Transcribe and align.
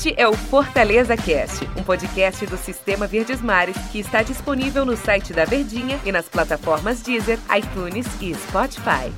Este 0.00 0.14
é 0.16 0.26
o 0.26 0.32
Fortaleza 0.32 1.14
Cast, 1.14 1.62
um 1.78 1.82
podcast 1.82 2.46
do 2.46 2.56
Sistema 2.56 3.06
Verdes 3.06 3.42
Mares 3.42 3.76
que 3.92 3.98
está 3.98 4.22
disponível 4.22 4.86
no 4.86 4.96
site 4.96 5.34
da 5.34 5.44
Verdinha 5.44 6.00
e 6.06 6.10
nas 6.10 6.26
plataformas 6.26 7.02
Deezer, 7.02 7.38
iTunes 7.54 8.06
e 8.18 8.34
Spotify. 8.34 9.12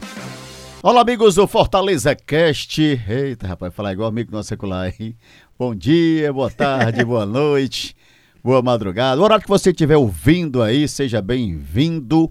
Olá, 0.82 1.02
amigos 1.02 1.36
do 1.36 1.46
Fortaleza 1.46 2.16
Cast. 2.16 2.82
Eita, 2.82 3.46
rapaz, 3.46 3.72
falar 3.72 3.92
igual 3.92 4.08
amigo 4.08 4.32
nosso 4.32 4.48
secular, 4.48 4.92
hein? 4.98 5.16
Bom 5.56 5.72
dia, 5.72 6.32
boa 6.32 6.50
tarde, 6.50 7.04
boa 7.04 7.24
noite, 7.26 7.94
boa 8.42 8.60
madrugada. 8.60 9.20
O 9.20 9.24
horário 9.24 9.44
que 9.44 9.48
você 9.48 9.70
estiver 9.70 9.96
ouvindo 9.96 10.60
aí, 10.60 10.88
seja 10.88 11.22
bem-vindo. 11.22 12.28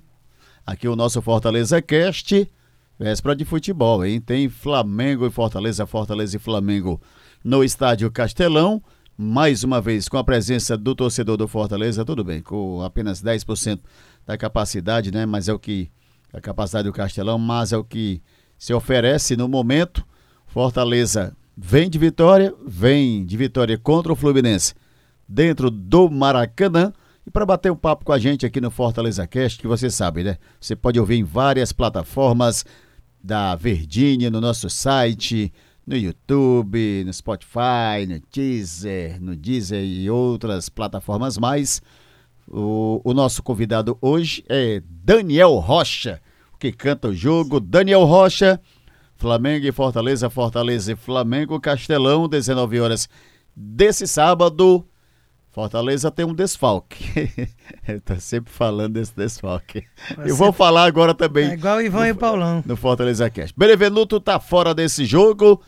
Aqui 0.65 0.89
o 0.89 0.95
nosso 0.97 1.21
Fortaleza 1.21 1.81
Cast, 1.81 2.51
véspera 2.99 3.33
de 3.33 3.45
futebol, 3.45 4.03
hein? 4.03 4.19
Tem 4.19 4.49
Flamengo 4.49 5.25
e 5.25 5.31
Fortaleza, 5.31 5.85
Fortaleza 5.85 6.35
e 6.35 6.39
Flamengo 6.39 6.99
no 7.43 7.63
Estádio 7.63 8.09
Castelão. 8.11 8.81
Mais 9.17 9.63
uma 9.63 9.79
vez, 9.81 10.07
com 10.07 10.17
a 10.17 10.23
presença 10.23 10.77
do 10.77 10.95
torcedor 10.95 11.37
do 11.37 11.47
Fortaleza, 11.47 12.03
tudo 12.03 12.23
bem, 12.23 12.41
com 12.41 12.81
apenas 12.81 13.21
10% 13.21 13.79
da 14.25 14.37
capacidade, 14.37 15.11
né? 15.11 15.25
Mas 15.25 15.47
é 15.47 15.53
o 15.53 15.59
que. 15.59 15.89
A 16.33 16.39
capacidade 16.39 16.87
do 16.87 16.93
Castelão, 16.93 17.37
mas 17.37 17.73
é 17.73 17.77
o 17.77 17.83
que 17.83 18.21
se 18.57 18.73
oferece 18.73 19.35
no 19.35 19.49
momento. 19.49 20.01
Fortaleza 20.47 21.35
vem 21.57 21.89
de 21.89 21.99
vitória, 21.99 22.53
vem 22.65 23.25
de 23.25 23.35
vitória 23.35 23.77
contra 23.77 24.13
o 24.13 24.15
Fluminense 24.15 24.73
dentro 25.27 25.69
do 25.69 26.09
Maracanã. 26.09 26.93
E 27.27 27.29
para 27.29 27.45
bater 27.45 27.69
um 27.71 27.75
papo 27.75 28.05
com 28.05 28.13
a 28.13 28.17
gente 28.17 28.45
aqui 28.45 28.61
no 28.61 28.71
Fortaleza 28.71 29.27
Cast, 29.27 29.59
que 29.59 29.67
você 29.67 29.89
sabe, 29.89 30.23
né? 30.23 30.37
Você 30.59 30.73
pode 30.73 30.99
ouvir 30.99 31.17
em 31.17 31.23
várias 31.23 31.73
plataformas 31.73 32.65
da 33.21 33.55
Verdinha, 33.55 34.29
no 34.31 34.39
nosso 34.41 34.69
site, 34.69 35.51
no 35.85 35.95
YouTube, 35.95 37.03
no 37.05 37.13
Spotify, 37.13 38.05
no 38.07 38.21
Deezer, 38.31 39.21
no 39.21 39.35
Deezer 39.35 39.83
e 39.83 40.09
outras 40.09 40.69
plataformas 40.69 41.37
mais. 41.37 41.81
O, 42.47 43.01
o 43.03 43.13
nosso 43.13 43.41
convidado 43.41 43.97
hoje 44.01 44.43
é 44.49 44.81
Daniel 44.85 45.55
Rocha, 45.55 46.21
que 46.59 46.71
canta 46.71 47.07
o 47.07 47.13
jogo. 47.13 47.59
Daniel 47.59 48.03
Rocha, 48.03 48.59
Flamengo 49.15 49.65
e 49.65 49.71
Fortaleza, 49.71 50.29
Fortaleza 50.29 50.93
e 50.93 50.95
Flamengo, 50.95 51.59
Castelão, 51.59 52.27
19 52.27 52.79
horas 52.79 53.09
desse 53.55 54.07
sábado. 54.07 54.85
Fortaleza 55.51 56.09
tem 56.09 56.25
um 56.25 56.33
desfalque. 56.33 57.29
Ele 57.85 57.99
tá 57.99 58.17
sempre 58.17 58.51
falando 58.51 58.93
desse 58.93 59.13
desfalque. 59.13 59.83
Eu 60.25 60.33
vou 60.33 60.53
falar 60.53 60.85
agora 60.85 61.13
também. 61.13 61.49
É 61.49 61.53
igual 61.53 61.77
o 61.77 61.81
Ivan 61.81 61.99
no, 61.99 62.05
e 62.07 62.13
Paulão. 62.13 62.63
No 62.65 62.77
Fortaleza 62.77 63.29
Cast. 63.29 63.53
Benevenuto 63.57 64.19
tá 64.21 64.39
fora 64.39 64.73
desse 64.73 65.03
jogo. 65.03 65.61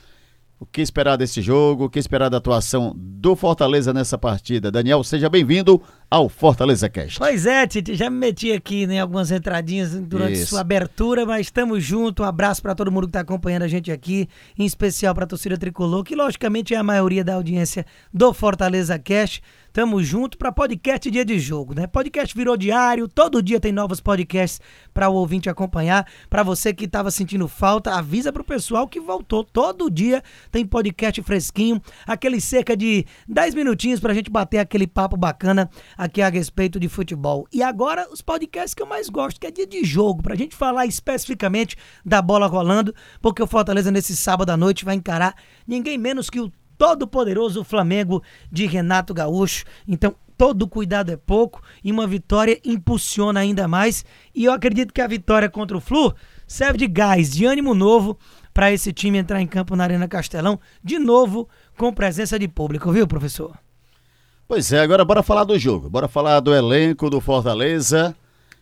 O 0.58 0.66
que 0.66 0.82
esperar 0.82 1.18
desse 1.18 1.42
jogo? 1.42 1.86
O 1.86 1.90
que 1.90 2.00
esperar 2.00 2.30
da 2.30 2.38
atuação 2.38 2.94
do 2.96 3.36
Fortaleza 3.36 3.94
nessa 3.94 4.18
partida? 4.18 4.72
Daniel, 4.72 5.04
seja 5.04 5.28
bem-vindo 5.28 5.82
ao 6.14 6.30
Fortaleza 6.30 6.88
Cast. 6.88 7.18
Pois 7.18 7.48
é, 7.48 7.66
Tite, 7.66 7.96
já 7.96 8.08
me 8.08 8.18
meti 8.18 8.52
aqui 8.52 8.84
em 8.84 8.88
né, 8.88 9.00
algumas 9.00 9.32
entradinhas 9.32 10.00
durante 10.00 10.34
Isso. 10.34 10.50
sua 10.52 10.62
abertura, 10.62 11.26
mas 11.26 11.48
estamos 11.48 11.84
juntos. 11.84 12.24
Um 12.24 12.30
abraço 12.30 12.62
para 12.62 12.76
todo 12.76 12.92
mundo 12.92 13.08
que 13.08 13.10
está 13.10 13.22
acompanhando 13.22 13.64
a 13.64 13.68
gente 13.68 13.92
aqui, 13.92 14.30
em 14.56 14.64
especial 14.64 15.16
para 15.16 15.24
a 15.24 15.28
torcida 15.28 15.58
tricolor, 15.58 16.04
que 16.04 16.16
logicamente 16.16 16.76
é 16.76 16.78
a 16.78 16.84
maioria 16.84 17.24
da 17.24 17.34
audiência 17.34 17.84
do 18.14 18.32
Fortaleza 18.32 19.00
Cast. 19.00 19.42
Tamo 19.74 20.04
junto 20.04 20.38
para 20.38 20.52
podcast 20.52 21.10
dia 21.10 21.26
de 21.26 21.40
jogo, 21.40 21.74
né? 21.74 21.88
Podcast 21.88 22.38
virou 22.38 22.56
diário, 22.56 23.08
todo 23.08 23.42
dia 23.42 23.60
tem 23.60 23.72
novos 23.72 24.00
podcasts 24.00 24.62
para 24.94 25.10
o 25.10 25.16
ouvinte 25.16 25.50
acompanhar. 25.50 26.08
Para 26.30 26.44
você 26.44 26.72
que 26.76 26.86
estava 26.86 27.10
sentindo 27.10 27.48
falta, 27.48 27.96
avisa 27.96 28.32
pro 28.32 28.44
pessoal 28.44 28.88
que 28.88 29.00
voltou. 29.00 29.44
Todo 29.44 29.90
dia 29.90 30.22
tem 30.52 30.64
podcast 30.64 31.20
fresquinho, 31.24 31.82
aqueles 32.06 32.44
cerca 32.44 32.78
de 32.78 33.04
10 33.28 33.56
minutinhos 33.56 34.00
pra 34.00 34.14
gente 34.14 34.30
bater 34.30 34.60
aquele 34.60 34.86
papo 34.86 35.18
bacana 35.18 35.68
aqui 36.04 36.22
a 36.22 36.28
respeito 36.28 36.82
de 36.82 36.90
futebol. 36.90 37.48
E 37.52 37.64
agora 37.64 38.10
os 38.12 38.22
podcasts 38.22 38.74
que 38.74 38.84
eu 38.84 38.86
mais 38.86 39.08
gosto, 39.08 39.40
que 39.40 39.48
é 39.48 39.52
dia 39.52 39.66
de 39.66 39.86
jogo, 39.86 40.22
pra 40.22 40.36
gente 40.36 40.54
falar 40.54 40.86
especificamente 40.86 41.78
da 42.06 42.22
bola 42.22 42.46
rolando, 42.46 42.94
porque 43.22 43.42
o 43.42 43.48
Fortaleza 43.48 43.90
nesse 43.90 44.14
sábado 44.14 44.50
à 44.50 44.58
noite 44.58 44.84
vai 44.84 44.96
encarar 44.96 45.34
ninguém 45.66 45.98
menos 45.98 46.30
que 46.30 46.42
o 46.42 46.52
todo-poderoso 46.78 47.64
Flamengo 47.64 48.22
de 48.52 48.66
Renato 48.66 49.14
Gaúcho. 49.14 49.64
Então, 49.88 50.14
todo 50.38 50.68
cuidado 50.68 51.10
é 51.10 51.16
pouco 51.16 51.62
e 51.82 51.90
uma 51.90 52.06
vitória 52.06 52.60
impulsiona 52.66 53.40
ainda 53.40 53.66
mais. 53.66 54.04
E 54.36 54.44
eu 54.44 54.52
acredito 54.52 54.94
que 54.94 55.02
a 55.02 55.08
vitória 55.08 55.50
contra 55.50 55.78
o 55.78 55.82
Flu 55.82 56.14
serve 56.46 56.80
de 56.80 56.88
gás, 56.88 57.32
de 57.32 57.46
ânimo 57.46 57.74
novo 57.74 58.18
para 58.54 58.74
esse 58.74 58.92
time 58.92 59.18
entrar 59.18 59.42
em 59.42 59.48
campo 59.48 59.74
na 59.74 59.86
Arena 59.86 60.08
Castelão, 60.08 60.60
de 60.84 61.00
novo 61.00 61.48
com 61.78 61.94
presença 61.94 62.38
de 62.38 62.50
público, 62.50 62.92
viu, 62.92 63.08
professor? 63.08 63.58
Pois 64.54 64.72
é, 64.72 64.82
agora 64.82 65.04
bora 65.04 65.24
falar 65.24 65.46
do 65.46 65.58
jogo. 65.58 65.90
Bora 65.90 66.08
falar 66.08 66.40
do 66.40 66.54
elenco 66.54 67.10
do 67.10 67.20
Fortaleza. 67.20 68.16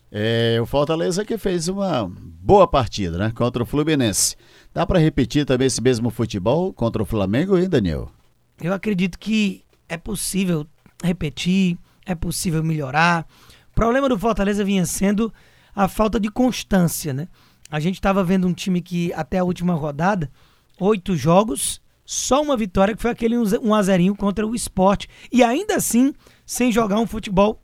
É, 0.10 0.58
o 0.62 0.66
Fortaleza 0.66 1.26
que 1.26 1.38
fez 1.38 1.68
uma 1.68 2.10
boa 2.16 2.66
partida, 2.66 3.18
né? 3.18 3.34
Contra 3.36 3.62
o 3.62 3.66
Fluminense. 3.66 4.38
Dá 4.74 4.86
para 4.86 5.00
repetir 5.00 5.46
também 5.46 5.68
esse 5.68 5.82
mesmo 5.82 6.10
futebol 6.10 6.72
contra 6.72 7.04
o 7.04 7.06
Flamengo, 7.06 7.58
hein, 7.58 7.68
Daniel? 7.68 8.10
Eu 8.62 8.74
acredito 8.74 9.20
que 9.20 9.66
é 9.90 9.98
possível 9.98 10.66
repetir, 11.04 11.78
é 12.06 12.16
possível 12.16 12.64
melhorar. 12.64 13.28
O 13.70 13.76
problema 13.76 14.08
do 14.08 14.18
Fortaleza 14.18 14.64
vinha 14.64 14.86
sendo 14.86 15.30
a 15.76 15.90
falta 15.90 16.22
de 16.22 16.32
constância, 16.32 17.14
né? 17.14 17.28
A 17.70 17.82
gente 17.82 17.96
estava 17.96 18.24
vendo 18.24 18.48
um 18.48 18.54
time 18.54 18.82
que 18.82 19.12
até 19.12 19.40
a 19.40 19.44
última 19.44 19.74
rodada, 19.74 20.32
oito 20.80 21.18
jogos, 21.18 21.81
só 22.12 22.42
uma 22.42 22.58
vitória, 22.58 22.94
que 22.94 23.02
foi 23.02 23.10
aquele 23.10 23.38
1 23.38 23.74
a 23.74 23.82
0 23.82 24.16
contra 24.18 24.46
o 24.46 24.54
esporte. 24.54 25.08
E 25.32 25.42
ainda 25.42 25.78
assim, 25.78 26.14
sem 26.46 26.70
jogar 26.70 27.00
um 27.00 27.08
futebol 27.08 27.62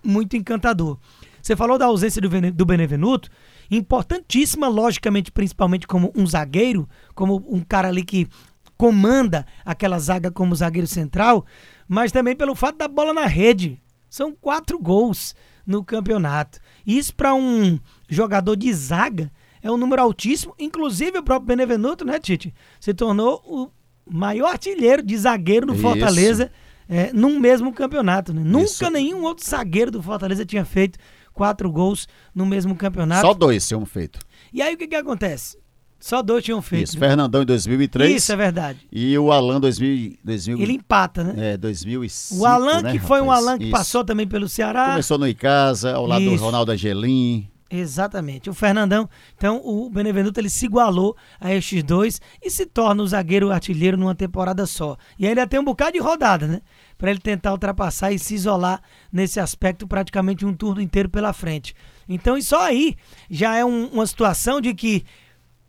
muito 0.00 0.36
encantador. 0.36 0.96
Você 1.42 1.56
falou 1.56 1.76
da 1.76 1.86
ausência 1.86 2.22
do 2.22 2.64
Benevenuto, 2.64 3.28
importantíssima, 3.68 4.68
logicamente, 4.68 5.32
principalmente 5.32 5.88
como 5.88 6.12
um 6.14 6.24
zagueiro, 6.24 6.88
como 7.16 7.44
um 7.48 7.62
cara 7.62 7.88
ali 7.88 8.04
que 8.04 8.28
comanda 8.76 9.44
aquela 9.64 9.98
zaga 9.98 10.30
como 10.30 10.54
zagueiro 10.54 10.86
central, 10.86 11.44
mas 11.88 12.12
também 12.12 12.36
pelo 12.36 12.54
fato 12.54 12.78
da 12.78 12.86
bola 12.86 13.12
na 13.12 13.26
rede. 13.26 13.82
São 14.08 14.32
quatro 14.32 14.78
gols 14.78 15.34
no 15.66 15.82
campeonato. 15.82 16.60
Isso 16.86 17.12
para 17.12 17.34
um 17.34 17.76
jogador 18.08 18.54
de 18.54 18.72
zaga 18.72 19.32
é 19.60 19.68
um 19.68 19.76
número 19.76 20.00
altíssimo. 20.00 20.54
Inclusive 20.60 21.18
o 21.18 21.24
próprio 21.24 21.48
Benevenuto, 21.48 22.04
né, 22.04 22.20
Tite? 22.20 22.54
Se 22.78 22.94
tornou 22.94 23.42
o 23.44 23.68
maior 24.10 24.50
artilheiro 24.50 25.02
de 25.02 25.16
zagueiro 25.16 25.66
no 25.66 25.74
Isso. 25.74 25.82
Fortaleza 25.82 26.50
é, 26.88 27.12
num 27.12 27.38
mesmo 27.38 27.72
campeonato. 27.72 28.32
Né? 28.34 28.42
Isso. 28.42 28.50
Nunca 28.82 28.90
nenhum 28.90 29.22
outro 29.22 29.48
zagueiro 29.48 29.90
do 29.90 30.02
Fortaleza 30.02 30.44
tinha 30.44 30.64
feito 30.64 30.98
quatro 31.32 31.70
gols 31.70 32.08
no 32.34 32.44
mesmo 32.44 32.74
campeonato. 32.74 33.26
Só 33.26 33.32
dois 33.32 33.66
tinham 33.66 33.86
feito. 33.86 34.18
E 34.52 34.60
aí 34.60 34.74
o 34.74 34.76
que, 34.76 34.88
que 34.88 34.96
acontece? 34.96 35.56
Só 36.00 36.22
dois 36.22 36.42
tinham 36.42 36.62
feito. 36.62 36.88
Isso, 36.88 36.98
né? 36.98 37.08
Fernandão 37.08 37.42
em 37.42 37.46
2003 37.46 38.16
Isso 38.16 38.32
é 38.32 38.36
verdade. 38.36 38.78
e 38.90 39.16
o 39.18 39.30
Alan 39.30 39.60
2000, 39.60 40.16
2000 40.24 40.58
Ele 40.58 40.72
empata, 40.72 41.22
né? 41.22 41.52
é, 41.52 41.56
2005, 41.58 42.40
o 42.40 42.46
Alan, 42.46 42.80
né, 42.80 42.92
que 42.92 42.98
foi 42.98 43.20
um 43.20 43.26
rapaz? 43.26 43.46
Alan 43.46 43.58
que 43.58 43.64
Isso. 43.64 43.72
passou 43.72 44.02
também 44.02 44.26
pelo 44.26 44.48
Ceará. 44.48 44.90
Começou 44.90 45.18
no 45.18 45.28
Icasa, 45.28 45.92
ao 45.92 46.06
lado 46.06 46.24
do 46.24 46.34
Isso. 46.34 46.42
Ronaldo 46.42 46.72
Angelim. 46.72 47.46
Exatamente. 47.70 48.50
O 48.50 48.54
Fernandão, 48.54 49.08
então 49.36 49.60
o 49.64 49.88
Benevenuto 49.88 50.40
ele 50.40 50.50
se 50.50 50.66
igualou 50.66 51.16
a 51.40 51.54
estes 51.54 51.82
dois 51.84 52.20
e 52.42 52.50
se 52.50 52.66
torna 52.66 53.00
o 53.02 53.06
zagueiro 53.06 53.52
artilheiro 53.52 53.96
numa 53.96 54.14
temporada 54.14 54.66
só. 54.66 54.96
E 55.16 55.26
ainda 55.26 55.46
tem 55.46 55.60
um 55.60 55.64
bocado 55.64 55.92
de 55.92 55.98
rodada, 56.00 56.48
né? 56.48 56.62
Para 56.98 57.10
ele 57.12 57.20
tentar 57.20 57.52
ultrapassar 57.52 58.10
e 58.12 58.18
se 58.18 58.34
isolar 58.34 58.82
nesse 59.12 59.38
aspecto 59.38 59.86
praticamente 59.86 60.44
um 60.44 60.52
turno 60.52 60.82
inteiro 60.82 61.08
pela 61.08 61.32
frente. 61.32 61.74
Então 62.08 62.36
isso 62.36 62.56
aí 62.56 62.96
já 63.30 63.54
é 63.56 63.64
um- 63.64 63.86
uma 63.86 64.06
situação 64.06 64.60
de 64.60 64.74
que 64.74 65.04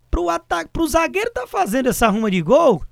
pro 0.10 0.28
ataque, 0.28 0.72
pro 0.74 0.88
zagueiro 0.88 1.30
tá 1.32 1.46
fazendo 1.46 1.88
essa 1.88 2.08
ruma 2.10 2.32
de 2.32 2.42
gol, 2.42 2.84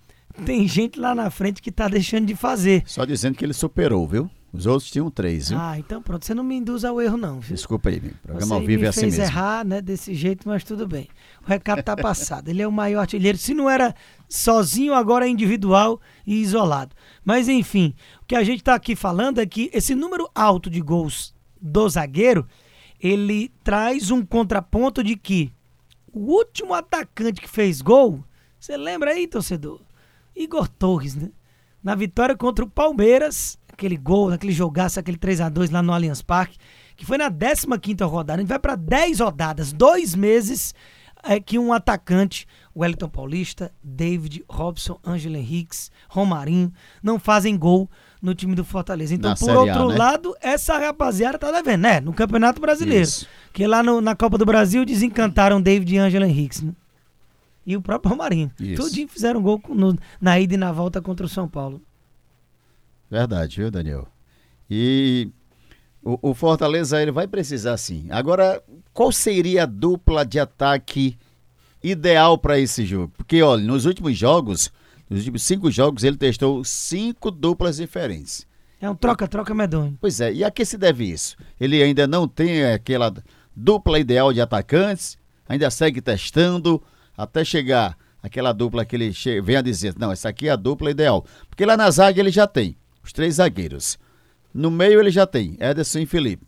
tem 0.46 0.68
gente 0.68 1.00
lá 1.00 1.16
na 1.16 1.30
frente 1.32 1.62
que 1.62 1.72
tá 1.72 1.88
deixando 1.88 2.28
de 2.28 2.36
fazer. 2.36 2.84
Só 2.86 3.04
dizendo 3.06 3.36
que 3.36 3.44
ele 3.44 3.54
superou, 3.54 4.08
viu? 4.08 4.30
Os 4.52 4.66
outros 4.66 4.90
tinham 4.90 5.12
três, 5.12 5.50
viu? 5.50 5.60
Ah, 5.60 5.78
então 5.78 6.02
pronto, 6.02 6.26
você 6.26 6.34
não 6.34 6.44
me 6.44 6.56
induz 6.56 6.84
ao 6.84 7.00
erro 7.00 7.18
não, 7.18 7.40
viu? 7.40 7.56
Desculpa 7.56 7.90
aí. 7.90 7.98
O 7.98 8.02
programa 8.24 8.46
Você 8.48 8.54
ao 8.54 8.60
vivo 8.62 8.80
me 8.82 8.86
é 8.86 8.90
assim 8.90 9.02
fez 9.02 9.18
mesmo. 9.18 9.32
errar, 9.32 9.64
né, 9.66 9.80
desse 9.82 10.14
jeito, 10.16 10.48
mas 10.48 10.64
tudo 10.64 10.88
bem. 10.88 11.08
O 11.46 11.48
recado 11.48 11.84
tá 11.84 11.96
passado. 11.98 12.50
Ele 12.50 12.62
é 12.62 12.68
o 12.68 12.72
maior 12.72 13.02
artilheiro. 13.02 13.38
Se 13.38 13.54
não 13.54 13.70
era 13.70 13.94
sozinho, 14.28 14.94
agora 14.94 15.28
é 15.28 15.30
individual 15.30 16.02
e 16.26 16.42
isolado. 16.42 16.96
Mas 17.24 17.48
enfim, 17.48 17.94
o 18.22 18.26
que 18.26 18.36
a 18.36 18.44
gente 18.44 18.64
tá 18.64 18.74
aqui 18.74 18.96
falando 18.96 19.40
é 19.40 19.46
que 19.46 19.70
esse 19.74 19.94
número 19.94 20.28
alto 20.34 20.70
de 20.70 20.82
gols 20.82 21.34
do 21.62 21.88
zagueiro, 21.88 22.48
ele 23.00 23.52
traz 23.64 24.10
um 24.10 24.26
contraponto 24.26 25.04
de 25.04 25.16
que 25.16 25.54
o 26.12 26.22
último 26.34 26.74
atacante 26.74 27.40
que 27.40 27.50
fez 27.50 27.82
gol, 27.82 28.24
você 28.60 28.76
lembra 28.76 29.12
aí, 29.12 29.28
torcedor? 29.28 29.80
Igor 30.36 30.68
Torres, 30.68 31.14
né? 31.16 31.30
Na 31.84 31.94
vitória 31.96 32.36
contra 32.36 32.66
o 32.66 32.70
Palmeiras, 32.70 33.60
aquele 33.80 33.96
gol, 33.98 34.32
aquele 34.32 34.52
jogaço, 34.52 35.00
aquele 35.00 35.18
3 35.18 35.40
a 35.42 35.50
2 35.50 35.70
lá 35.70 35.82
no 35.82 35.94
Allianz 35.94 36.22
Parque, 36.22 36.58
que 36.98 37.06
foi 37.06 37.18
na 37.18 37.32
15ª 37.32 38.06
rodada. 38.06 38.38
A 38.40 38.42
gente 38.42 38.50
vai 38.50 38.60
para 38.60 38.76
10 38.76 39.22
rodadas, 39.22 39.72
dois 39.72 40.14
meses 40.14 40.74
é 41.24 41.40
que 41.40 41.58
um 41.58 41.72
atacante, 41.74 42.46
Wellington 42.76 43.10
Paulista, 43.10 43.72
David, 43.84 44.44
Robson, 44.50 45.00
Ângelo 45.06 45.36
Henriques, 45.38 45.92
Romarinho, 46.10 46.72
não 47.04 47.18
fazem 47.20 47.58
gol 47.58 47.90
no 48.22 48.34
time 48.36 48.54
do 48.56 48.64
Fortaleza. 48.66 49.16
Então, 49.16 49.32
Na 49.32 49.36
por 49.38 49.50
A, 49.50 49.60
outro 49.60 49.90
né? 49.90 49.98
lado, 49.98 50.36
essa 50.42 50.78
rapaziada 50.78 51.38
tá 51.38 51.52
devendo, 51.52 51.82
né? 51.82 52.00
No 52.02 52.14
Campeonato 52.14 52.60
Brasileiro. 52.62 53.04
Isso. 53.04 53.28
Que 53.54 53.66
lá 53.68 53.82
no- 53.84 54.02
na 54.02 54.16
Copa 54.16 54.38
do 54.38 54.46
Brasil 54.46 54.86
desencantaram 54.86 55.62
David 55.62 55.94
e 55.96 55.98
Ângelo 55.98 56.26
Henriques, 56.26 56.62
né? 56.62 56.74
E 57.66 57.76
o 57.78 57.82
próprio 57.82 58.10
Romarinho. 58.12 58.50
Isso. 58.60 58.82
Tudinho 58.82 59.08
fizeram 59.08 59.42
gol 59.42 59.62
no- 59.70 59.98
na 60.20 60.40
ida 60.40 60.54
e 60.54 60.58
na 60.58 60.72
volta 60.72 61.02
contra 61.02 61.26
o 61.26 61.30
São 61.30 61.48
Paulo. 61.48 61.82
Verdade, 63.10 63.58
viu, 63.58 63.72
Daniel? 63.72 64.08
E 64.70 65.30
o, 66.04 66.30
o 66.30 66.34
Fortaleza 66.34 67.02
ele 67.02 67.12
vai 67.12 67.28
precisar 67.28 67.76
sim. 67.78 68.08
Agora, 68.10 68.62
qual 68.94 69.12
seria 69.12 69.64
a 69.64 69.66
dupla 69.66 70.26
de 70.26 70.40
ataque 70.40 71.18
ideal 71.84 72.38
para 72.38 72.60
esse 72.60 72.86
jogo? 72.86 73.12
Porque, 73.18 73.42
olha, 73.42 73.64
nos 73.64 73.86
últimos 73.86 74.18
jogos, 74.18 74.72
nos 75.10 75.20
últimos 75.20 75.44
cinco 75.44 75.72
jogos, 75.72 76.04
ele 76.04 76.18
testou 76.18 76.64
cinco 76.64 77.32
duplas 77.32 77.78
diferentes. 77.78 78.48
É 78.82 78.90
um 78.90 78.96
troca-troca 78.96 79.54
medonho. 79.54 79.98
Pois 80.00 80.22
é, 80.22 80.32
e 80.32 80.44
a 80.44 80.52
que 80.52 80.64
se 80.64 80.78
deve 80.78 81.04
isso? 81.06 81.36
Ele 81.60 81.82
ainda 81.82 82.08
não 82.08 82.28
tem 82.28 82.64
aquela 82.66 83.14
dupla 83.56 84.00
ideal 84.00 84.32
de 84.32 84.40
atacantes, 84.40 85.18
ainda 85.48 85.70
segue 85.70 86.00
testando 86.00 86.82
até 87.18 87.44
chegar 87.44 87.98
aquela 88.24 88.54
dupla 88.54 88.86
que 88.86 88.96
ele 88.96 89.12
che- 89.14 89.42
vem 89.42 89.58
a 89.58 89.62
dizer, 89.62 89.96
não, 89.98 90.12
essa 90.12 90.30
aqui 90.30 90.48
é 90.48 90.52
a 90.52 90.56
dupla 90.56 90.92
ideal. 90.92 91.26
Porque 91.50 91.66
lá 91.66 91.76
na 91.76 91.90
zaga 91.92 92.20
ele 92.22 92.32
já 92.32 92.48
tem 92.48 92.78
os 93.04 93.14
três 93.14 93.36
zagueiros. 93.36 93.98
No 94.54 94.72
meio 94.72 95.00
ele 95.00 95.12
já 95.12 95.26
tem 95.26 95.58
Ederson 95.60 96.00
e 96.00 96.06
Felipe. 96.06 96.48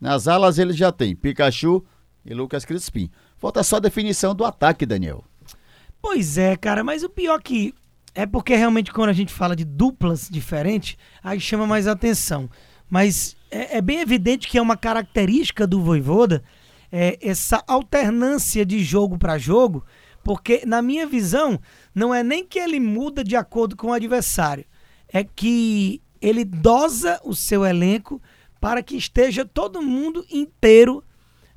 Nas 0.00 0.28
alas 0.28 0.58
ele 0.58 0.72
já 0.72 0.92
tem 0.92 1.14
Pikachu 1.14 1.84
e 2.24 2.34
Lucas 2.34 2.64
Crispim. 2.64 3.10
Falta 3.36 3.62
só 3.62 3.76
a 3.76 3.80
definição 3.80 4.34
do 4.34 4.44
ataque, 4.44 4.86
Daniel. 4.86 5.24
Pois 6.00 6.38
é, 6.38 6.56
cara, 6.56 6.84
mas 6.84 7.02
o 7.02 7.08
pior 7.08 7.40
que 7.42 7.74
é 8.14 8.26
porque 8.26 8.54
realmente 8.54 8.92
quando 8.92 9.10
a 9.10 9.14
gente 9.14 9.32
fala 9.32 9.54
de 9.54 9.64
duplas 9.64 10.28
diferentes, 10.30 10.96
aí 11.22 11.40
chama 11.40 11.66
mais 11.66 11.86
atenção. 11.86 12.48
Mas 12.88 13.36
é, 13.50 13.78
é 13.78 13.80
bem 13.80 14.00
evidente 14.00 14.48
que 14.48 14.58
é 14.58 14.62
uma 14.62 14.76
característica 14.76 15.66
do 15.66 15.82
Voivoda 15.82 16.42
é, 16.90 17.18
essa 17.20 17.62
alternância 17.66 18.64
de 18.64 18.82
jogo 18.82 19.18
para 19.18 19.38
jogo, 19.38 19.84
porque 20.24 20.62
na 20.66 20.82
minha 20.82 21.06
visão 21.06 21.60
não 21.94 22.14
é 22.14 22.22
nem 22.22 22.44
que 22.44 22.58
ele 22.58 22.80
muda 22.80 23.22
de 23.22 23.36
acordo 23.36 23.76
com 23.76 23.88
o 23.88 23.92
adversário, 23.92 24.64
é 25.08 25.24
que 25.24 26.02
ele 26.20 26.44
dosa 26.44 27.20
o 27.24 27.34
seu 27.34 27.64
elenco 27.64 28.20
para 28.60 28.82
que 28.82 28.96
esteja 28.96 29.44
todo 29.44 29.82
mundo 29.82 30.24
inteiro 30.30 31.04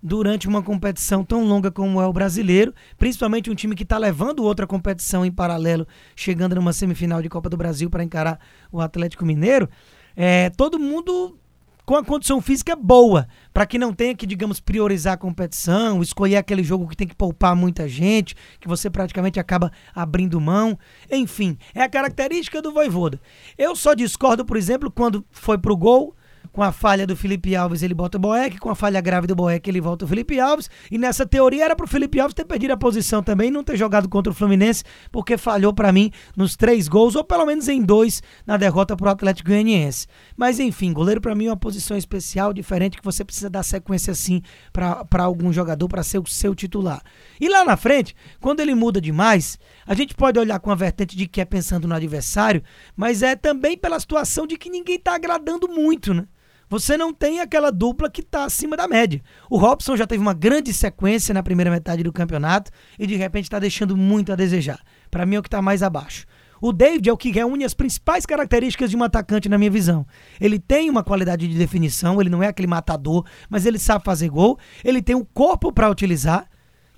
durante 0.01 0.47
uma 0.47 0.63
competição 0.63 1.23
tão 1.23 1.45
longa 1.45 1.69
como 1.69 2.01
é 2.01 2.07
o 2.07 2.13
brasileiro, 2.13 2.73
principalmente 2.97 3.51
um 3.51 3.55
time 3.55 3.75
que 3.75 3.83
está 3.83 3.97
levando 3.97 4.43
outra 4.43 4.65
competição 4.65 5.23
em 5.23 5.31
paralelo, 5.31 5.87
chegando 6.15 6.55
numa 6.55 6.73
semifinal 6.73 7.21
de 7.21 7.29
Copa 7.29 7.49
do 7.49 7.57
Brasil 7.57 7.89
para 7.89 8.03
encarar 8.03 8.39
o 8.71 8.81
Atlético 8.81 9.25
Mineiro, 9.25 9.69
é, 10.15 10.49
todo 10.49 10.79
mundo 10.79 11.37
com 11.85 11.95
a 11.95 12.03
condição 12.03 12.41
física 12.41 12.75
boa, 12.75 13.27
para 13.53 13.65
que 13.65 13.77
não 13.77 13.93
tenha 13.93 14.15
que, 14.15 14.25
digamos, 14.25 14.59
priorizar 14.59 15.13
a 15.13 15.17
competição, 15.17 16.01
escolher 16.01 16.37
aquele 16.37 16.63
jogo 16.63 16.87
que 16.87 16.95
tem 16.95 17.07
que 17.07 17.15
poupar 17.15 17.55
muita 17.55 17.87
gente, 17.87 18.35
que 18.59 18.67
você 18.67 18.89
praticamente 18.89 19.39
acaba 19.39 19.71
abrindo 19.93 20.39
mão. 20.39 20.77
Enfim, 21.11 21.57
é 21.73 21.81
a 21.81 21.89
característica 21.89 22.61
do 22.61 22.71
Voivoda. 22.71 23.19
Eu 23.57 23.75
só 23.75 23.93
discordo, 23.93 24.45
por 24.45 24.57
exemplo, 24.57 24.91
quando 24.91 25.25
foi 25.31 25.57
pro 25.57 25.75
gol, 25.75 26.15
com 26.51 26.61
a 26.61 26.71
falha 26.71 27.07
do 27.07 27.15
Felipe 27.15 27.55
Alves, 27.55 27.81
ele 27.81 27.93
bota 27.93 28.17
o 28.17 28.21
Boeck, 28.21 28.57
com 28.59 28.69
a 28.69 28.75
falha 28.75 28.99
grave 28.99 29.25
do 29.25 29.35
Boeck, 29.35 29.69
ele 29.69 29.79
volta 29.79 30.05
o 30.05 30.07
Felipe 30.07 30.39
Alves, 30.39 30.69
e 30.91 30.97
nessa 30.97 31.25
teoria 31.25 31.65
era 31.65 31.75
pro 31.75 31.87
Felipe 31.87 32.19
Alves 32.19 32.33
ter 32.33 32.45
perdido 32.45 32.71
a 32.71 32.77
posição 32.77 33.23
também, 33.23 33.49
não 33.49 33.63
ter 33.63 33.77
jogado 33.77 34.09
contra 34.09 34.31
o 34.31 34.35
Fluminense, 34.35 34.83
porque 35.11 35.37
falhou 35.37 35.73
para 35.73 35.91
mim 35.91 36.11
nos 36.35 36.55
três 36.55 36.87
gols, 36.87 37.15
ou 37.15 37.23
pelo 37.23 37.45
menos 37.45 37.67
em 37.67 37.81
dois, 37.81 38.21
na 38.45 38.57
derrota 38.57 38.95
pro 38.95 39.09
Atlético 39.09 39.49
Goianiense. 39.49 40.07
Mas 40.35 40.59
enfim, 40.59 40.91
goleiro 40.91 41.21
para 41.21 41.35
mim 41.35 41.45
é 41.45 41.49
uma 41.49 41.57
posição 41.57 41.95
especial, 41.95 42.53
diferente, 42.53 42.97
que 42.97 43.03
você 43.03 43.23
precisa 43.23 43.49
dar 43.49 43.63
sequência 43.63 44.11
assim 44.11 44.41
para 44.73 45.23
algum 45.23 45.53
jogador 45.53 45.87
para 45.87 46.03
ser 46.03 46.19
o 46.19 46.27
seu 46.27 46.53
titular. 46.53 47.01
E 47.39 47.47
lá 47.47 47.63
na 47.63 47.77
frente, 47.77 48.15
quando 48.39 48.59
ele 48.59 48.75
muda 48.75 48.99
demais, 48.99 49.57
a 49.85 49.93
gente 49.93 50.13
pode 50.15 50.37
olhar 50.37 50.59
com 50.59 50.71
a 50.71 50.75
vertente 50.75 51.15
de 51.15 51.27
que 51.27 51.39
é 51.39 51.45
pensando 51.45 51.87
no 51.87 51.95
adversário, 51.95 52.61
mas 52.95 53.23
é 53.23 53.35
também 53.35 53.77
pela 53.77 53.99
situação 53.99 54.45
de 54.45 54.57
que 54.57 54.69
ninguém 54.69 54.99
tá 54.99 55.15
agradando 55.15 55.67
muito, 55.67 56.13
né? 56.13 56.25
Você 56.71 56.95
não 56.95 57.13
tem 57.13 57.41
aquela 57.41 57.69
dupla 57.69 58.09
que 58.09 58.21
está 58.21 58.45
acima 58.45 58.77
da 58.77 58.87
média. 58.87 59.21
O 59.49 59.57
Robson 59.57 59.97
já 59.97 60.07
teve 60.07 60.21
uma 60.21 60.33
grande 60.33 60.73
sequência 60.73 61.33
na 61.33 61.43
primeira 61.43 61.69
metade 61.69 62.01
do 62.01 62.13
campeonato 62.13 62.71
e 62.97 63.05
de 63.05 63.17
repente 63.17 63.43
está 63.43 63.59
deixando 63.59 63.97
muito 63.97 64.31
a 64.31 64.37
desejar. 64.37 64.79
Para 65.11 65.25
mim 65.25 65.35
é 65.35 65.39
o 65.39 65.41
que 65.41 65.49
está 65.49 65.61
mais 65.61 65.83
abaixo. 65.83 66.25
O 66.61 66.71
David 66.71 67.09
é 67.09 67.11
o 67.11 67.17
que 67.17 67.29
reúne 67.29 67.65
as 67.65 67.73
principais 67.73 68.25
características 68.25 68.89
de 68.89 68.95
um 68.95 69.03
atacante 69.03 69.49
na 69.49 69.57
minha 69.57 69.69
visão. 69.69 70.07
Ele 70.39 70.57
tem 70.57 70.89
uma 70.89 71.03
qualidade 71.03 71.45
de 71.45 71.57
definição, 71.57 72.21
ele 72.21 72.29
não 72.29 72.41
é 72.41 72.47
aquele 72.47 72.69
matador, 72.69 73.25
mas 73.49 73.65
ele 73.65 73.77
sabe 73.77 74.05
fazer 74.05 74.29
gol, 74.29 74.57
ele 74.81 75.01
tem 75.01 75.15
o 75.15 75.25
corpo 75.25 75.73
para 75.73 75.89
utilizar, 75.89 76.47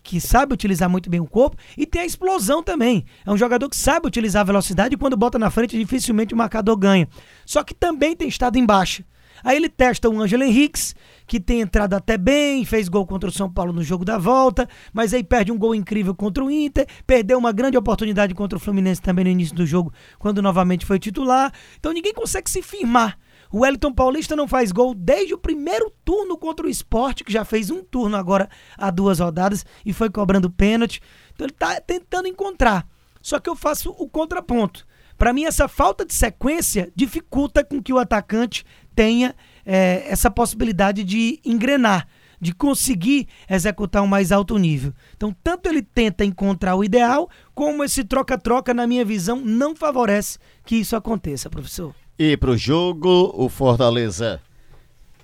que 0.04 0.22
sabe 0.22 0.54
utilizar 0.54 0.88
muito 0.88 1.10
bem 1.10 1.20
o 1.20 1.26
corpo, 1.26 1.58
e 1.76 1.88
tem 1.88 2.04
a 2.04 2.06
explosão 2.06 2.62
também. 2.62 3.06
É 3.26 3.32
um 3.32 3.38
jogador 3.38 3.68
que 3.68 3.76
sabe 3.76 4.06
utilizar 4.06 4.42
a 4.42 4.46
velocidade 4.46 4.94
e 4.94 4.98
quando 5.00 5.18
bota 5.18 5.40
na 5.40 5.50
frente 5.50 5.80
dificilmente 5.80 6.36
o 6.36 6.38
marcador 6.38 6.78
ganha. 6.78 7.08
Só 7.44 7.64
que 7.64 7.74
também 7.74 8.16
tem 8.16 8.28
estado 8.28 8.56
em 8.60 8.66
baixa. 8.68 9.04
Aí 9.44 9.56
ele 9.56 9.70
testa 9.70 10.10
o 10.10 10.22
Ângelo 10.22 10.44
Henriques, 10.44 10.94
que 11.26 11.40
tem 11.40 11.62
entrado 11.62 11.94
até 11.94 12.18
bem, 12.18 12.66
fez 12.66 12.90
gol 12.90 13.06
contra 13.06 13.30
o 13.30 13.34
São 13.34 13.52
Paulo 13.52 13.72
no 13.72 13.84
jogo 13.84 14.04
da 14.04 14.18
volta, 14.18 14.68
mas 14.92 15.14
aí 15.14 15.24
perde 15.24 15.52
um 15.52 15.58
gol 15.58 15.74
incrível 15.74 16.14
contra 16.14 16.44
o 16.44 16.52
Inter, 16.52 16.86
perdeu 17.08 17.38
uma 17.38 17.52
grande 17.52 17.78
oportunidade 17.78 18.34
contra 18.34 18.58
o 18.58 18.60
Fluminense 18.60 19.02
também 19.02 19.26
no 19.26 19.32
início 19.32 19.56
do 19.56 19.66
jogo, 19.66 19.94
quando 20.20 20.42
novamente 20.42 20.86
foi 20.86 21.00
titular. 21.00 21.52
Então 21.80 21.94
ninguém 21.94 22.14
consegue 22.14 22.50
se 22.50 22.62
firmar. 22.62 23.18
O 23.52 23.60
Wellington 23.60 23.94
Paulista 23.94 24.36
não 24.36 24.48
faz 24.48 24.72
gol 24.72 24.96
desde 24.96 25.34
o 25.34 25.38
primeiro 25.38 25.92
turno 26.04 26.36
contra 26.36 26.66
o 26.66 26.70
Sport, 26.70 27.22
que 27.22 27.32
já 27.32 27.46
fez 27.46 27.70
um 27.70 27.84
turno 27.84 28.18
agora 28.18 28.50
há 28.76 28.90
duas 28.90 29.20
rodadas 29.20 29.64
e 29.86 29.94
foi 29.94 30.10
cobrando 30.10 30.50
pênalti. 30.50 31.00
Então 31.34 31.46
ele 31.46 31.54
está 31.54 31.80
tentando 31.80 32.28
encontrar. 32.28 32.88
Só 33.22 33.40
que 33.40 33.48
eu 33.48 33.56
faço 33.56 33.92
o 33.92 34.10
contraponto. 34.10 34.86
Para 35.24 35.32
mim, 35.32 35.46
essa 35.46 35.70
falta 35.70 36.06
de 36.06 36.14
sequência 36.14 36.92
dificulta 36.94 37.64
com 37.64 37.82
que 37.82 37.94
o 37.94 37.98
atacante 37.98 38.66
tenha 38.94 39.34
é, 39.66 40.04
essa 40.10 40.30
possibilidade 40.30 41.02
de 41.02 41.40
engrenar, 41.46 42.10
de 42.42 42.54
conseguir 42.54 43.30
executar 43.50 44.04
um 44.04 44.06
mais 44.06 44.34
alto 44.34 44.58
nível. 44.58 44.94
Então, 45.16 45.34
tanto 45.42 45.70
ele 45.70 45.82
tenta 45.82 46.26
encontrar 46.26 46.76
o 46.76 46.84
ideal, 46.84 47.30
como 47.56 47.86
esse 47.86 48.04
troca-troca, 48.04 48.74
na 48.74 48.86
minha 48.86 49.06
visão, 49.06 49.40
não 49.40 49.74
favorece 49.74 50.38
que 50.66 50.76
isso 50.76 50.94
aconteça, 50.94 51.50
professor. 51.50 51.96
E 52.20 52.36
pro 52.36 52.58
jogo, 52.58 53.32
o 53.34 53.48
Fortaleza 53.48 54.42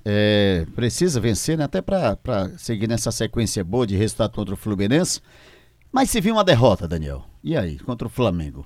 é, 0.05 0.65
precisa 0.77 1.19
vencer, 1.19 1.57
né? 1.57 1.65
Até 1.65 1.81
para 1.81 2.57
seguir 2.57 2.87
nessa 2.87 3.11
sequência 3.11 3.65
boa 3.65 3.85
de 3.85 3.97
resultado 3.97 4.31
contra 4.31 4.53
o 4.53 4.57
Fluminense. 4.57 5.19
Mas 5.91 6.09
se 6.09 6.21
vir 6.21 6.31
uma 6.31 6.45
derrota, 6.45 6.87
Daniel, 6.87 7.25
e 7.43 7.57
aí, 7.57 7.77
contra 7.79 8.07
o 8.07 8.09
Flamengo? 8.09 8.65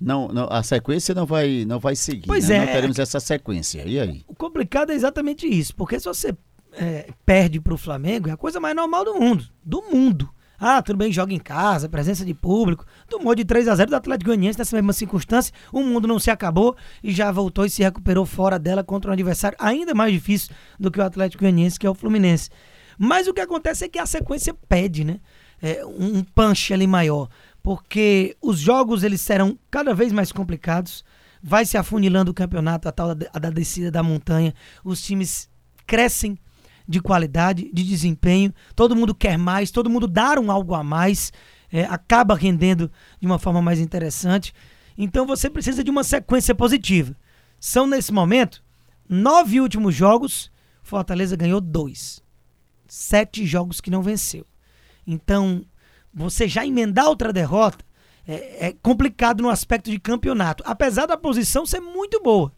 Não, 0.00 0.28
não, 0.28 0.46
a 0.50 0.62
sequência 0.62 1.14
não 1.14 1.24
vai, 1.24 1.64
não 1.66 1.78
vai 1.78 1.96
seguir. 1.96 2.26
Pois 2.26 2.48
né? 2.48 2.56
é. 2.56 2.60
Não 2.60 2.66
teremos 2.66 2.98
essa 2.98 3.18
sequência. 3.18 3.82
E 3.86 3.98
aí? 3.98 4.24
O 4.26 4.34
complicado 4.34 4.90
é 4.90 4.94
exatamente 4.94 5.46
isso, 5.46 5.74
porque 5.74 5.98
se 5.98 6.06
você 6.06 6.36
é, 6.72 7.08
perde 7.24 7.60
para 7.60 7.74
o 7.74 7.78
Flamengo, 7.78 8.28
é 8.28 8.32
a 8.32 8.36
coisa 8.36 8.60
mais 8.60 8.76
normal 8.76 9.04
do 9.04 9.14
mundo. 9.14 9.44
Do 9.64 9.82
mundo. 9.82 10.28
Ah, 10.58 10.80
tudo 10.80 10.96
bem, 10.96 11.12
joga 11.12 11.34
em 11.34 11.38
casa, 11.38 11.88
presença 11.88 12.24
de 12.24 12.32
público. 12.32 12.86
Tomou 13.08 13.34
de 13.34 13.44
3 13.44 13.68
a 13.68 13.74
0 13.74 13.90
do 13.90 13.96
Atlético 13.96 14.30
Goianiense 14.30 14.58
nessa 14.58 14.74
mesma 14.74 14.92
circunstância. 14.92 15.52
O 15.70 15.82
mundo 15.82 16.08
não 16.08 16.18
se 16.18 16.30
acabou 16.30 16.74
e 17.02 17.12
já 17.12 17.30
voltou 17.30 17.66
e 17.66 17.70
se 17.70 17.82
recuperou 17.82 18.24
fora 18.24 18.58
dela 18.58 18.82
contra 18.82 19.10
um 19.10 19.14
adversário 19.14 19.56
ainda 19.60 19.94
mais 19.94 20.12
difícil 20.12 20.54
do 20.80 20.90
que 20.90 20.98
o 20.98 21.04
Atlético 21.04 21.42
Goianiense, 21.42 21.78
que 21.78 21.86
é 21.86 21.90
o 21.90 21.94
Fluminense. 21.94 22.48
Mas 22.98 23.26
o 23.26 23.34
que 23.34 23.40
acontece 23.40 23.84
é 23.84 23.88
que 23.88 23.98
a 23.98 24.06
sequência 24.06 24.54
pede, 24.66 25.04
né? 25.04 25.20
É, 25.60 25.84
um 25.84 26.22
punch 26.22 26.72
ali 26.72 26.86
maior. 26.86 27.28
Porque 27.66 28.36
os 28.40 28.60
jogos 28.60 29.02
eles 29.02 29.20
serão 29.20 29.58
cada 29.68 29.92
vez 29.92 30.12
mais 30.12 30.30
complicados. 30.30 31.04
Vai 31.42 31.66
se 31.66 31.76
afunilando 31.76 32.30
o 32.30 32.34
campeonato, 32.34 32.88
a 32.88 32.92
tal 32.92 33.12
da, 33.12 33.26
da 33.26 33.50
descida 33.50 33.90
da 33.90 34.04
montanha. 34.04 34.54
Os 34.84 35.02
times 35.02 35.50
crescem 35.84 36.38
de 36.86 37.00
qualidade, 37.00 37.68
de 37.72 37.82
desempenho. 37.82 38.54
Todo 38.76 38.94
mundo 38.94 39.12
quer 39.12 39.36
mais, 39.36 39.72
todo 39.72 39.90
mundo 39.90 40.06
dar 40.06 40.38
um 40.38 40.48
algo 40.48 40.76
a 40.76 40.84
mais, 40.84 41.32
é, 41.72 41.82
acaba 41.86 42.36
rendendo 42.36 42.88
de 43.20 43.26
uma 43.26 43.36
forma 43.36 43.60
mais 43.60 43.80
interessante. 43.80 44.54
Então 44.96 45.26
você 45.26 45.50
precisa 45.50 45.82
de 45.82 45.90
uma 45.90 46.04
sequência 46.04 46.54
positiva. 46.54 47.16
São 47.58 47.84
nesse 47.84 48.12
momento 48.12 48.62
nove 49.08 49.60
últimos 49.60 49.92
jogos, 49.92 50.52
Fortaleza 50.84 51.34
ganhou 51.34 51.60
dois, 51.60 52.22
sete 52.86 53.44
jogos 53.44 53.80
que 53.80 53.90
não 53.90 54.02
venceu. 54.02 54.46
Então 55.04 55.66
você 56.16 56.48
já 56.48 56.66
emendar 56.66 57.06
outra 57.06 57.30
derrota 57.30 57.84
é, 58.26 58.68
é 58.68 58.74
complicado 58.82 59.42
no 59.42 59.50
aspecto 59.50 59.90
de 59.90 60.00
campeonato, 60.00 60.64
apesar 60.66 61.04
da 61.04 61.16
posição 61.16 61.66
ser 61.66 61.80
muito 61.80 62.20
boa. 62.22 62.50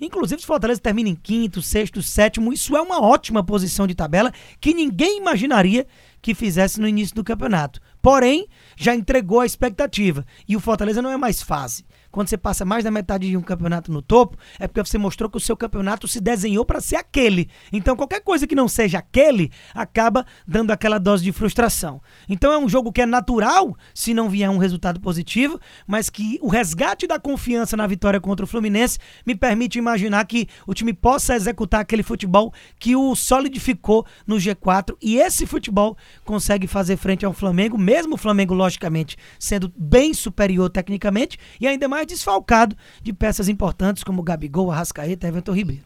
Inclusive, 0.00 0.40
se 0.40 0.44
o 0.44 0.46
Fortaleza 0.46 0.80
termina 0.80 1.08
em 1.08 1.14
quinto, 1.14 1.60
sexto, 1.60 2.02
sétimo, 2.02 2.52
isso 2.52 2.76
é 2.76 2.80
uma 2.80 3.02
ótima 3.02 3.44
posição 3.44 3.86
de 3.86 3.94
tabela 3.94 4.32
que 4.60 4.72
ninguém 4.72 5.18
imaginaria 5.18 5.86
que 6.20 6.34
fizesse 6.34 6.80
no 6.80 6.88
início 6.88 7.14
do 7.14 7.24
campeonato. 7.24 7.80
Porém, 8.02 8.46
já 8.76 8.94
entregou 8.94 9.40
a 9.40 9.46
expectativa. 9.46 10.24
E 10.48 10.56
o 10.56 10.60
Fortaleza 10.60 11.02
não 11.02 11.10
é 11.10 11.16
mais 11.16 11.42
fase 11.42 11.84
quando 12.10 12.28
você 12.28 12.36
passa 12.36 12.64
mais 12.64 12.84
da 12.84 12.90
metade 12.90 13.28
de 13.28 13.36
um 13.36 13.42
campeonato 13.42 13.92
no 13.92 14.02
topo, 14.02 14.36
é 14.58 14.66
porque 14.66 14.84
você 14.84 14.98
mostrou 14.98 15.30
que 15.30 15.36
o 15.36 15.40
seu 15.40 15.56
campeonato 15.56 16.08
se 16.08 16.20
desenhou 16.20 16.64
para 16.64 16.80
ser 16.80 16.96
aquele. 16.96 17.48
Então, 17.72 17.96
qualquer 17.96 18.20
coisa 18.20 18.46
que 18.46 18.54
não 18.54 18.68
seja 18.68 18.98
aquele 18.98 19.50
acaba 19.74 20.26
dando 20.46 20.72
aquela 20.72 20.98
dose 20.98 21.22
de 21.22 21.32
frustração. 21.32 22.00
Então, 22.28 22.52
é 22.52 22.58
um 22.58 22.68
jogo 22.68 22.92
que 22.92 23.00
é 23.00 23.06
natural 23.06 23.76
se 23.94 24.12
não 24.12 24.28
vier 24.28 24.50
um 24.50 24.58
resultado 24.58 25.00
positivo, 25.00 25.60
mas 25.86 26.10
que 26.10 26.38
o 26.42 26.48
resgate 26.48 27.06
da 27.06 27.18
confiança 27.18 27.76
na 27.76 27.86
vitória 27.86 28.20
contra 28.20 28.44
o 28.44 28.48
Fluminense 28.48 28.98
me 29.24 29.34
permite 29.34 29.78
imaginar 29.78 30.24
que 30.26 30.48
o 30.66 30.74
time 30.74 30.92
possa 30.92 31.34
executar 31.34 31.80
aquele 31.80 32.02
futebol 32.02 32.52
que 32.78 32.96
o 32.96 33.14
solidificou 33.14 34.04
no 34.26 34.36
G4 34.36 34.96
e 35.00 35.16
esse 35.16 35.46
futebol 35.46 35.96
consegue 36.24 36.66
fazer 36.66 36.96
frente 36.96 37.24
ao 37.24 37.32
Flamengo, 37.32 37.78
mesmo 37.78 38.14
o 38.14 38.18
Flamengo, 38.18 38.54
logicamente, 38.54 39.16
sendo 39.38 39.72
bem 39.76 40.14
superior 40.14 40.70
tecnicamente 40.70 41.38
e 41.60 41.66
ainda 41.66 41.88
mais 41.88 42.06
desfalcado 42.06 42.76
de 43.02 43.12
peças 43.12 43.48
importantes 43.48 44.04
como 44.04 44.22
Gabigol, 44.22 44.70
Arrascaeta 44.70 45.26
e 45.26 45.30
Everton 45.30 45.52
Ribeiro. 45.52 45.84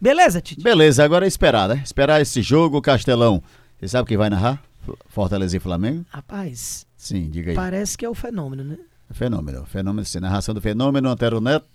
Beleza, 0.00 0.40
Tite? 0.40 0.62
Beleza, 0.62 1.04
agora 1.04 1.24
é 1.24 1.28
esperar, 1.28 1.68
né? 1.68 1.80
Esperar 1.84 2.20
esse 2.20 2.42
jogo, 2.42 2.82
Castelão. 2.82 3.42
Você 3.78 3.88
sabe 3.88 4.08
quem 4.08 4.16
vai 4.16 4.28
narrar? 4.28 4.60
Fortaleza 5.06 5.56
e 5.56 5.60
Flamengo? 5.60 6.04
Rapaz. 6.08 6.86
Sim, 6.96 7.30
diga 7.30 7.50
aí. 7.50 7.56
Parece 7.56 7.96
que 7.96 8.04
é 8.04 8.08
o 8.08 8.14
fenômeno, 8.14 8.64
né? 8.64 8.78
Fenômeno. 9.12 9.64
Fenômeno, 9.64 10.04
sim. 10.04 10.18
Narração 10.18 10.54
do 10.54 10.60
fenômeno, 10.60 11.08
Antero 11.08 11.40
Neto. 11.40 11.66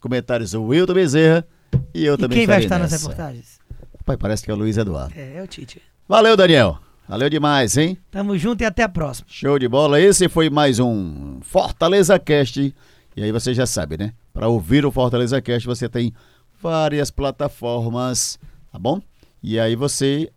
Comentários 0.00 0.52
do 0.52 0.62
Wilton 0.62 0.94
Bezerra. 0.94 1.46
E 1.92 2.04
eu 2.04 2.14
e 2.14 2.18
também 2.18 2.38
quem 2.38 2.46
vai 2.46 2.62
estar 2.62 2.78
nessa. 2.78 2.94
nas 2.94 3.02
reportagens? 3.02 3.60
Pai, 4.04 4.16
parece 4.16 4.44
que 4.44 4.50
é 4.50 4.54
o 4.54 4.56
Luiz 4.56 4.76
Eduardo. 4.76 5.14
É, 5.16 5.36
é 5.36 5.42
o 5.42 5.46
Tite. 5.46 5.80
Valeu, 6.08 6.36
Daniel. 6.36 6.78
Valeu 7.06 7.28
demais, 7.28 7.76
hein? 7.76 7.98
Tamo 8.10 8.36
junto 8.38 8.62
e 8.62 8.64
até 8.64 8.82
a 8.82 8.88
próxima. 8.88 9.26
Show 9.28 9.58
de 9.58 9.68
bola. 9.68 10.00
Esse 10.00 10.26
foi 10.26 10.48
mais 10.48 10.78
um 10.78 11.38
Fortaleza 11.42 12.18
Cast 12.18 12.74
e 13.14 13.22
aí 13.22 13.30
você 13.30 13.52
já 13.52 13.66
sabe, 13.66 13.98
né? 13.98 14.14
Para 14.32 14.48
ouvir 14.48 14.86
o 14.86 14.90
Fortaleza 14.90 15.40
Cast, 15.42 15.66
você 15.66 15.86
tem 15.86 16.14
várias 16.62 17.10
plataformas, 17.10 18.38
tá 18.72 18.78
bom? 18.78 19.02
E 19.42 19.60
aí 19.60 19.76
você 19.76 20.30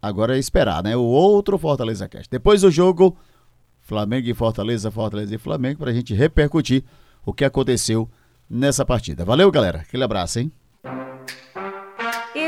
agora 0.00 0.36
é 0.36 0.38
esperar, 0.38 0.82
né? 0.82 0.96
O 0.96 1.02
outro 1.02 1.58
Fortaleza 1.58 2.08
Cast. 2.08 2.30
Depois 2.30 2.60
do 2.60 2.70
jogo, 2.70 3.16
Flamengo 3.80 4.28
e 4.28 4.34
Fortaleza, 4.34 4.92
Fortaleza 4.92 5.34
e 5.34 5.38
Flamengo, 5.38 5.80
para 5.80 5.90
a 5.90 5.94
gente 5.94 6.14
repercutir 6.14 6.84
o 7.26 7.32
que 7.32 7.44
aconteceu 7.44 8.08
nessa 8.48 8.84
partida. 8.84 9.24
Valeu, 9.24 9.50
galera. 9.50 9.80
Aquele 9.80 10.04
abraço, 10.04 10.38
hein? 10.38 10.52